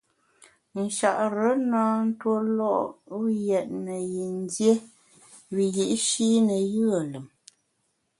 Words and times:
Nchare 0.81 1.49
na 1.69 1.83
ntue 2.05 2.37
lo’ 2.57 2.73
yètne 3.47 3.95
yin 4.13 4.35
dié 4.51 4.73
wiyi’shi 5.53 6.29
ne 6.47 6.57
yùe 6.73 6.99
lùm. 7.11 7.27